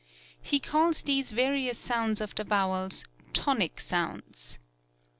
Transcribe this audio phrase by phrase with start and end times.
[0.41, 4.57] He calls these various sounds of the vowels tonic sounds.